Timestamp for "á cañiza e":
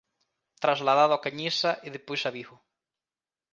1.17-1.87